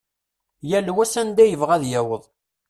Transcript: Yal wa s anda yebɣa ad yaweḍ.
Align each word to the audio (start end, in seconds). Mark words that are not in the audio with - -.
Yal 0.69 0.87
wa 0.95 1.05
s 1.11 1.15
anda 1.21 1.43
yebɣa 1.47 1.73
ad 1.77 1.83
yaweḍ. 1.91 2.23